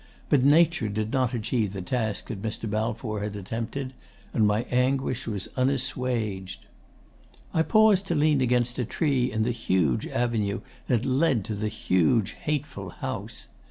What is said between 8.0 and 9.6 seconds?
to lean against a tree in the